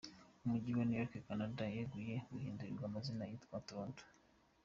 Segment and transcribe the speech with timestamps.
[0.43, 4.03] Umujyi wari York wa Canada ya ruguru, wahinduriwe amazina witwa Toronto.